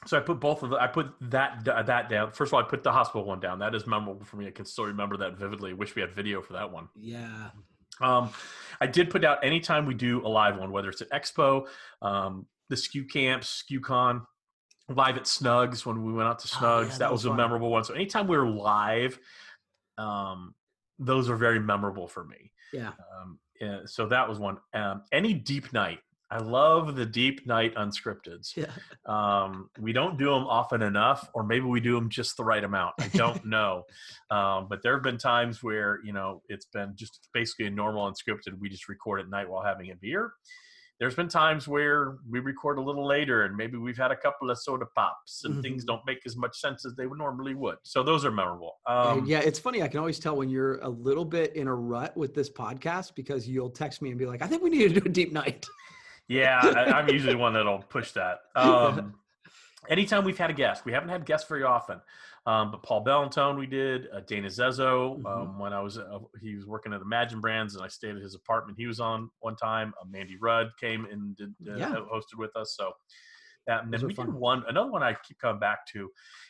[0.07, 2.33] So I put both of the, I put that that down.
[2.33, 3.59] First of all, I put the hospital one down.
[3.59, 4.47] That is memorable for me.
[4.47, 5.73] I can still remember that vividly.
[5.73, 6.89] Wish we had video for that one.
[6.95, 7.51] Yeah.
[8.01, 8.31] Um,
[8.81, 11.67] I did put out anytime we do a live one, whether it's at Expo,
[12.03, 14.27] um, the SKU camps, SKUCon,
[14.89, 16.83] live at Snugs when we went out to Oh, Snugs.
[16.83, 17.85] yeah, that, that was, was a memorable one.
[17.85, 19.19] So anytime we were live,
[19.97, 20.55] um,
[20.99, 22.51] those are very memorable for me.
[22.73, 22.89] Yeah.
[23.21, 24.59] Um, yeah, so that was one.
[24.75, 26.01] Um, any deep night.
[26.31, 28.57] I love the deep night unscripteds.
[28.57, 28.67] Yeah.
[29.07, 32.65] Um, we don't do them often enough, or maybe we do them just the right
[32.65, 32.95] amount.
[32.99, 33.85] I don't know.
[34.31, 38.11] Um, but there have been times where, you know, it's been just basically a normal
[38.11, 38.59] unscripted.
[38.59, 40.33] We just record at night while having a beer.
[41.01, 44.49] There's been times where we record a little later and maybe we've had a couple
[44.51, 45.63] of soda pops and Mhm.
[45.63, 47.77] things don't make as much sense as they would normally would.
[47.83, 48.79] So those are memorable.
[48.87, 49.83] Um, yeah, it's funny.
[49.83, 53.15] I can always tell when you're a little bit in a rut with this podcast
[53.17, 55.33] because you'll text me and be like, "I think we need to do a deep
[55.33, 55.67] night."
[56.29, 58.41] Yeah, I, I'm usually the one that'll push that.
[58.57, 59.15] Um,
[59.89, 62.01] anytime we've had a guest, we haven't had guests very often,
[62.47, 65.27] um, but Paul Bellantone we did, uh, Dana Zezo Mhm.
[65.27, 68.23] um, when I was uh, he was working at Imagine Brands and I stayed at
[68.23, 68.79] his apartment.
[68.79, 69.93] He was on one time.
[70.01, 71.95] Uh, Mandy Rudd came and did uh, Yeah.
[72.13, 72.75] hosted with us.
[72.77, 72.93] So
[73.67, 76.01] that and then we did one another one I keep coming back to,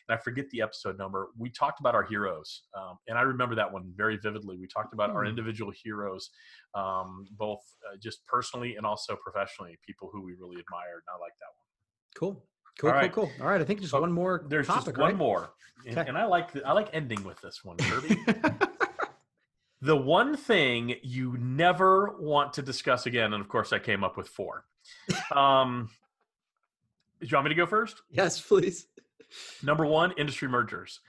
[0.09, 1.29] and I forget the episode number.
[1.38, 4.57] We talked about our heroes, um, and I remember that one very vividly.
[4.59, 5.29] We talked about our Hmm.
[5.31, 6.31] individual heroes,
[6.74, 11.03] um, both uh, just personally and also professionally, people who we really admired.
[11.07, 11.66] And I like that one.
[12.16, 12.48] Cool.
[12.81, 13.12] Cool, All cool, right.
[13.12, 13.33] cool.
[13.40, 15.16] All right, I think just So one more There's topic, just one right?
[15.16, 15.50] more,
[15.87, 16.09] and, Okay.
[16.09, 18.16] and I like the, I like ending with this one, Kirby.
[19.81, 24.16] the one thing you never want to discuss again, and of course I came up
[24.16, 24.64] with four.
[25.31, 25.88] Um,
[27.31, 28.03] you want me to go first?
[28.11, 28.87] yes, please.
[29.63, 31.01] Number one, industry mergers.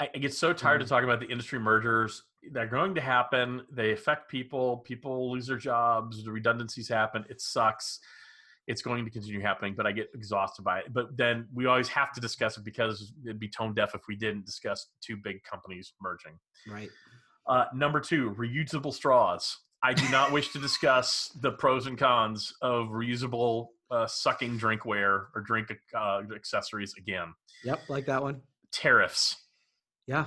[0.00, 0.84] I, get so tired Mm.
[0.84, 2.22] of talking about the industry mergers.
[2.52, 3.62] They're going to happen.
[3.70, 4.78] They affect people.
[4.78, 6.24] People lose their jobs.
[6.24, 7.24] The redundancies happen.
[7.28, 7.98] It sucks.
[8.68, 10.92] It's going to continue happening, but I get exhausted by it.
[10.92, 14.14] But then we always have to discuss it because it'd be tone deaf if we
[14.14, 16.38] didn't discuss two big companies merging.
[16.70, 16.90] Right.
[17.46, 19.56] Uh, number two, reusable straws.
[19.82, 25.26] I do not wish to discuss the pros and cons of reusable uh, sucking drinkware
[25.34, 27.34] or drink uh, accessories again.
[27.64, 28.42] Yep, like that one.
[28.72, 29.36] Tariffs.
[30.06, 30.26] Yeah.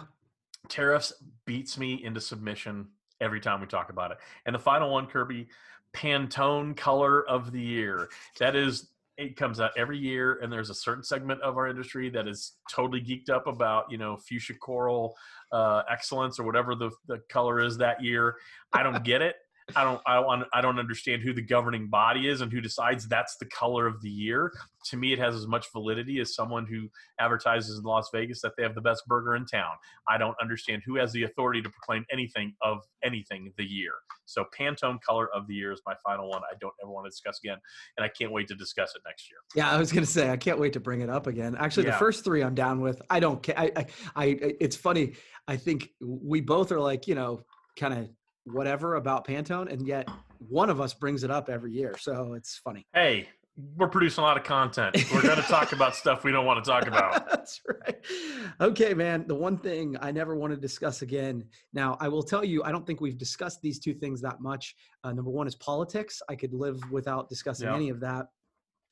[0.69, 1.13] Tariffs
[1.45, 2.87] beats me into submission
[3.19, 4.17] every time we talk about it.
[4.45, 5.47] And the final one, Kirby,
[5.93, 8.09] Pantone color of the year.
[8.39, 12.09] That is, it comes out every year, and there's a certain segment of our industry
[12.11, 15.15] that is totally geeked up about, you know, fuchsia coral
[15.51, 18.37] uh, excellence or whatever the, the color is that year.
[18.73, 19.35] I don't get it.
[19.75, 23.07] I don't, I don't, I don't understand who the governing body is and who decides
[23.07, 24.51] that's the color of the year.
[24.85, 28.53] To me, it has as much validity as someone who advertises in Las Vegas that
[28.57, 29.73] they have the best burger in town.
[30.07, 33.93] I don't understand who has the authority to proclaim anything of anything the year.
[34.25, 36.41] So Pantone color of the year is my final one.
[36.49, 37.57] I don't ever want to discuss again,
[37.97, 39.39] and I can't wait to discuss it next year.
[39.55, 41.55] Yeah, I was gonna say I can't wait to bring it up again.
[41.57, 43.01] Actually, the first three I'm down with.
[43.09, 43.59] I don't care.
[43.59, 44.25] I, I, I,
[44.59, 45.13] it's funny.
[45.47, 47.41] I think we both are like you know,
[47.77, 48.09] kind of
[48.45, 50.07] whatever about Pantone, and yet
[50.49, 51.95] one of us brings it up every year.
[51.99, 52.85] So it's funny.
[52.93, 53.29] Hey,
[53.77, 54.95] we're producing a lot of content.
[55.13, 57.27] We're going to talk about stuff we don't want to talk about.
[57.29, 57.95] That's right.
[58.59, 59.25] Okay, man.
[59.27, 61.43] The one thing I never want to discuss again.
[61.73, 64.75] Now, I will tell you, I don't think we've discussed these two things that much.
[65.03, 66.21] Uh, number one is politics.
[66.29, 67.75] I could live without discussing Yeah.
[67.75, 68.27] any of that.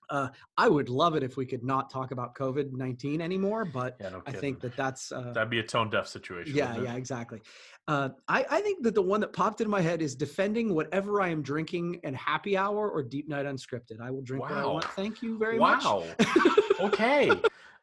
[0.10, 3.98] Uh, I would love it if we could not talk about COVID 19 anymore, but
[4.00, 5.12] Yeah, no I think that that's.
[5.12, 6.56] Uh, That'd be a tone deaf situation.
[6.56, 7.42] yeah, yeah, exactly.
[7.88, 11.22] Uh, I, I think that the one that popped into my head is defending whatever
[11.22, 14.00] I am drinking and happy hour or deep night unscripted.
[14.00, 14.86] I will drink what I want.
[14.86, 15.84] Thank you very much.
[15.84, 16.04] Wow.
[16.82, 17.32] okay.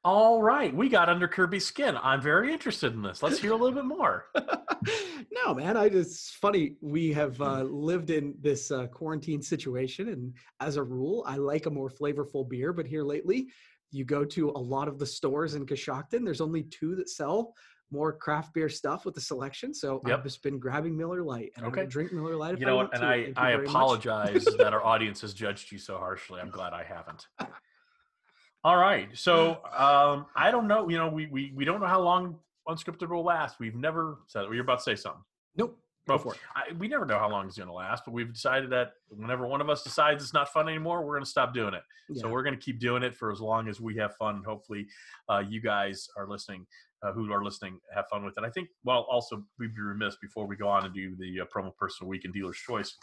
[0.06, 1.98] All right, we got under Kirby's skin.
[2.00, 3.24] I'm very interested in this.
[3.24, 4.26] Let's hear a little bit more.
[5.32, 6.76] no, man, I just funny.
[6.80, 11.66] We have uh, lived in this uh, quarantine situation, and as a rule, I like
[11.66, 12.72] a more flavorful beer.
[12.72, 13.48] But here lately,
[13.90, 16.24] you go to a lot of the stores in Coshocton.
[16.24, 17.52] There's only two that sell
[17.90, 19.74] more craft beer stuff with the selection.
[19.74, 20.18] So Yep.
[20.18, 21.50] I've just been grabbing Miller Lite.
[21.56, 21.80] And Okay.
[21.80, 22.54] I will drink Miller Lite.
[22.54, 22.92] If You know what?
[22.92, 23.08] And to.
[23.08, 26.40] I, Thank I apologize that our audience has judged you so harshly.
[26.40, 27.26] I'm glad I haven't.
[28.66, 29.08] All right.
[29.16, 30.88] So um, I don't know.
[30.88, 32.36] You know, we, we, we don't know how long
[32.68, 33.60] unscripted will last.
[33.60, 34.52] We've never said it.
[34.52, 35.22] You're about to say something.
[35.56, 35.78] Nope.
[36.08, 36.40] Go for it.
[36.56, 39.46] I, we never know how long it's going to last, but we've decided that whenever
[39.46, 41.82] one of us decides it's not fun anymore, we're going to stop doing it.
[42.14, 44.42] So we're going to keep doing it for as long as we have fun.
[44.44, 44.88] Hopefully,
[45.28, 46.66] uh, you guys are listening,
[47.04, 48.42] uh, who are listening, have fun with it.
[48.44, 48.68] I think.
[48.82, 52.08] Well, also we'd be remiss before we go on and do the uh, promo person
[52.08, 52.96] week and dealer's choice.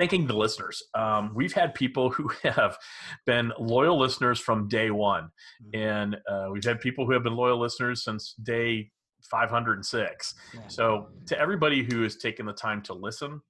[0.00, 0.82] Thanking the listeners.
[0.94, 2.78] Um, we've had people who have
[3.26, 5.28] been loyal listeners from day one,
[5.62, 5.78] Mhm.
[5.78, 8.90] and uh, we've had people who have been loyal listeners since day
[9.30, 10.34] 506.
[10.54, 10.60] Yeah.
[10.68, 13.42] So, to everybody who has taken the time to listen,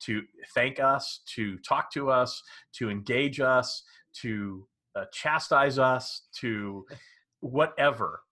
[0.00, 0.22] to
[0.56, 2.42] thank us, to talk to us,
[2.78, 3.84] to engage us,
[4.22, 6.84] to uh, chastise us, to
[7.40, 8.22] whatever,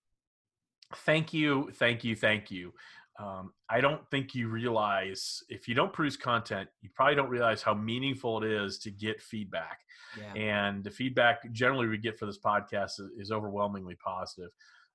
[1.07, 2.73] thank you, thank you, thank you.
[3.21, 7.61] Um, I don't think you realize if you don't produce content, you probably don't realize
[7.61, 9.81] how meaningful it is to get feedback
[10.19, 10.33] yeah.
[10.35, 14.51] and the feedback generally we get for this podcast is, is overwhelmingly positive.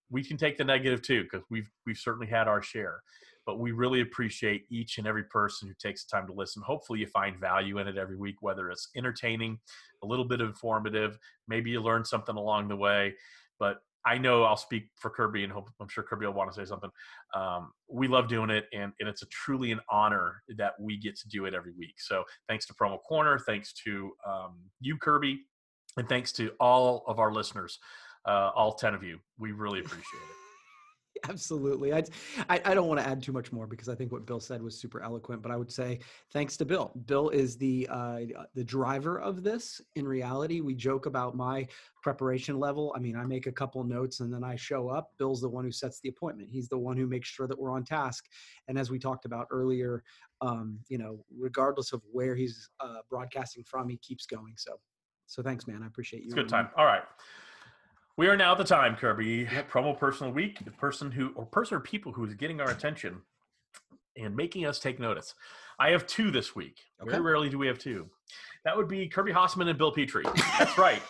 [0.09, 3.01] We can take the negative too because we've we've certainly had our share,
[3.45, 6.61] but we really appreciate each and every person who takes the time to listen.
[6.61, 9.59] Hopefully, you find value in it every week, whether it's entertaining,
[10.03, 13.15] a little bit informative, maybe you learn something along the way.
[13.59, 16.55] But I know I'll speak for Kirby, and hope, I'm sure Kirby will want to
[16.55, 16.91] say something.
[17.33, 21.15] Um, we love doing it, and, and it's a truly an honor that we get
[21.17, 21.95] to do it every week.
[21.97, 25.41] So thanks to Promo Corner, thanks to um, you, Kirby,
[25.97, 27.79] and thanks to all of our listeners,
[28.27, 29.19] uh, all 10 of you.
[29.39, 30.44] We really appreciate it.
[31.23, 31.93] Absolutely.
[31.93, 32.04] I,
[32.49, 34.62] I I don't want to add too much more because I think what Bill said
[34.62, 35.41] was super eloquent.
[35.41, 35.99] But I would say
[36.32, 36.91] thanks to Bill.
[37.06, 38.19] Bill is the uh,
[38.54, 39.82] the driver of this.
[39.95, 41.67] In reality, we joke about my
[42.04, 42.93] preparation level.
[42.95, 45.12] I mean, I make a couple notes and then I show up.
[45.17, 46.49] Bill's the one who sets the appointment.
[46.51, 48.25] He's the one who makes sure that we're on task.
[48.67, 50.04] And as we talked about earlier,
[50.41, 54.54] um, you know, regardless of where he's uh, broadcasting from, he keeps going.
[54.58, 54.73] So,
[55.25, 55.82] so thanks, man.
[55.82, 56.28] I appreciate you.
[56.28, 56.69] It's good time.
[56.78, 57.04] All right.
[58.17, 59.45] We are now at the time, Kirby.
[59.69, 62.62] Promo person of the week, the person who, or person or people who is getting
[62.62, 63.21] our attention
[64.17, 65.34] and making us take notice.
[65.80, 66.78] I have two this week.
[67.01, 67.12] Okay.
[67.12, 68.10] Very rarely do we have two.
[68.63, 70.23] That would be Kirby Hasseman and Bill Petrie.
[70.60, 71.01] That's right.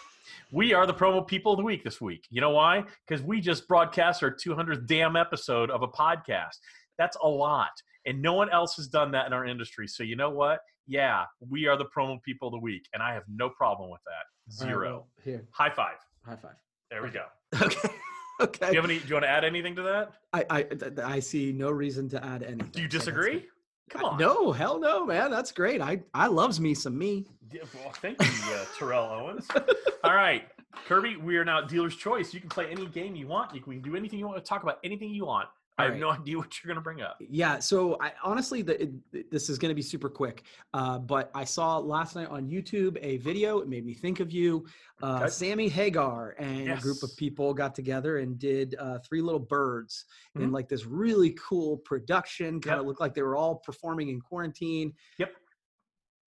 [0.52, 2.26] We are the promo people of the week this week.
[2.32, 2.84] You know why?
[3.08, 6.58] Because we just broadcast our 200th damn episode of a podcast.
[6.98, 7.70] That's a lot.
[8.08, 9.88] And no one else has done that in our industry.
[9.88, 10.60] So you know what?
[10.88, 12.88] Yeah, we are the promo people of the week.
[12.96, 14.64] And I have no problem with that.
[14.64, 14.90] All right, Zero.
[14.92, 15.98] well, here, High five.
[16.26, 16.56] high five.
[16.90, 17.26] There we go.
[17.62, 17.90] Okay.
[18.42, 18.66] Okay.
[18.68, 19.00] Do you have any?
[19.00, 20.12] Do you want to add anything to that?
[20.34, 20.66] I, I
[21.16, 22.68] I see no reason to add anything.
[22.74, 23.40] Do you disagree?
[23.40, 23.50] good.
[23.92, 24.20] Come on.
[24.20, 25.32] No, hell no, man.
[25.32, 25.80] That's great.
[25.80, 27.28] I I loves me some me.
[27.50, 29.48] Yeah, Well, thank you, uh, Terrell Owens.
[30.04, 30.50] All right,
[30.86, 31.16] Kirby.
[31.16, 32.34] We are now dealer's choice.
[32.34, 33.56] You can play any game you want.
[33.56, 34.44] You can do anything you want.
[34.44, 35.48] To talk about anything you want.
[35.78, 36.00] I have right.
[36.00, 37.18] no idea what you're going to bring up.
[37.20, 37.60] Yeah.
[37.60, 40.44] So I honestly, the, it, this is going to be super quick.
[40.74, 43.60] Uh, but I saw last night on YouTube a video.
[43.60, 44.66] It made me think of you.
[45.04, 45.30] Uh, Okay.
[45.30, 50.06] Sammy Hagar and a group of people got together and did uh, Three Little Birds
[50.36, 50.54] in Mhm.
[50.54, 52.62] like this really cool production.
[52.62, 52.80] Kind Yep.
[52.80, 54.94] of looked like they were all performing in quarantine.
[55.18, 55.34] Yep.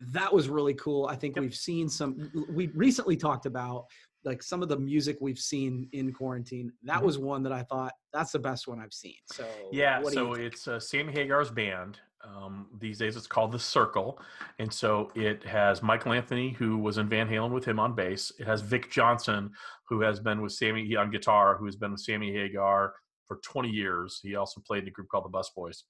[0.00, 1.06] That was really cool.
[1.06, 1.42] I think Yep.
[1.42, 2.30] we've seen some.
[2.50, 3.86] We recently talked about
[4.24, 6.72] like some of the music we've seen in quarantine.
[6.82, 7.04] That Mhm.
[7.04, 9.16] was one that I thought that's the best one I've seen.
[9.26, 12.00] So Yeah, you so it's uh, Sammy Hagar's band.
[12.24, 14.20] Um, these days it's called The Circle.
[14.58, 18.32] And so it has Michael Anthony, who was in Van Halen with him on bass.
[18.40, 19.52] It has Vic Johnson,
[19.88, 22.94] who has been with Sammy on guitar, who has been with Sammy Hagar
[23.26, 24.18] for 20 years.
[24.22, 25.84] He also played in a group called the Bus Boys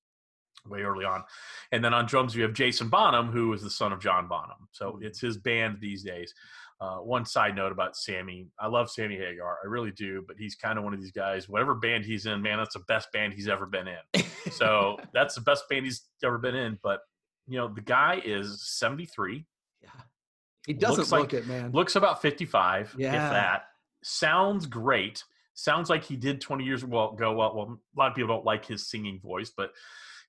[0.66, 1.22] way early on.
[1.72, 4.68] And then on drums, we have Jason Bonham, who is the son of John Bonham.
[4.72, 5.04] So Mhm.
[5.04, 6.34] it's his band these days.
[6.80, 10.54] Uh, one side note about Sammy, I love Sammy Hagar, I really do, but he's
[10.54, 11.48] kind of one of these guys.
[11.48, 14.22] Whatever band he's in, man, that's the best band he's ever been in.
[14.52, 16.78] So that's the best band he's ever been in.
[16.82, 17.00] But
[17.48, 19.44] you know, the guy is 73,
[19.82, 19.88] yeah,
[20.66, 21.72] he doesn't looks like- look it, man.
[21.72, 23.08] looks about 55, Yeah.
[23.26, 23.62] if that.
[24.04, 25.24] Sounds great.
[25.54, 27.16] Sounds like he did 20 years ago.
[27.18, 29.72] Well, well, a lot of people don't like his singing voice, but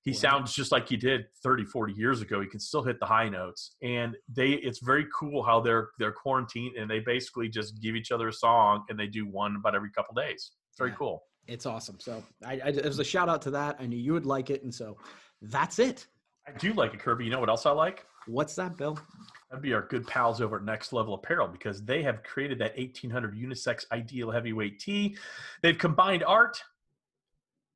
[0.02, 0.16] he Wow.
[0.16, 2.40] sounds just like he did 30, 40 years ago.
[2.40, 3.76] He can still hit the high notes.
[3.82, 8.10] And they it's very cool how they're they're quarantined and they basically just give each
[8.12, 10.52] other a song and they do one about every couple days.
[10.70, 10.96] It's very Yeah.
[10.96, 11.24] cool.
[11.46, 11.98] It's awesome.
[12.00, 13.76] So I, I it was a shout out to that.
[13.80, 14.96] I knew you would like it, and so
[15.42, 16.06] that's it.
[16.46, 17.24] I do like it, Kirby.
[17.24, 18.06] You know what else I like?
[18.26, 18.98] What's that, Bill?
[19.50, 22.76] That'd be our good pals over at Next Level Apparel because they have created that
[22.76, 25.16] 1800 unisex ideal heavyweight tee.
[25.62, 26.62] They've combined art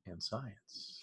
[0.05, 0.94] and science.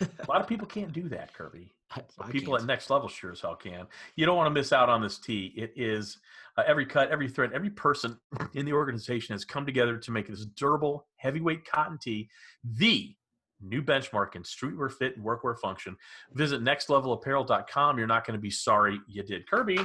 [0.00, 1.72] A lot of people can't do that, Kirby.
[2.30, 2.62] People can't.
[2.62, 3.86] at Next Level sure as hell can.
[4.16, 5.52] You don't want to miss out on this tee.
[5.56, 6.18] It is
[6.56, 8.18] uh, every cut, every thread, every person
[8.54, 12.28] in the organization has come together to make this durable, heavyweight cotton tee
[12.64, 13.14] the
[13.62, 15.96] new benchmark in streetwear fit and workwear function.
[16.32, 17.98] Visit nextlevelapparel.com.
[17.98, 19.48] You're not going to be sorry you did.
[19.48, 19.78] Kirby,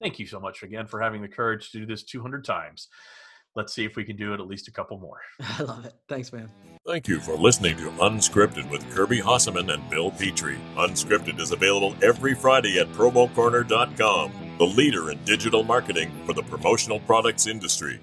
[0.00, 2.88] thank you so much again for having the courage to do this 200 times.
[3.58, 5.18] Let's see if we can do it at least a couple more.
[5.40, 5.92] I love it.
[6.08, 6.48] Thanks, man.
[6.86, 10.60] Thank you for listening to Unscripted with Kirby Hasseman and Bill Petrie.
[10.76, 17.00] Unscripted is available every Friday at promocorner.com, the leader in digital marketing for the promotional
[17.00, 17.98] products industry.